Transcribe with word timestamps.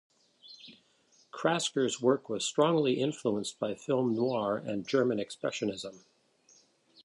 Krasker's 1.31 2.01
work 2.01 2.27
was 2.27 2.43
strongly 2.43 2.99
influenced 2.99 3.59
by 3.59 3.75
film 3.75 4.15
noir 4.15 4.57
and 4.57 4.87
German 4.87 5.19
Expressionism. 5.19 6.03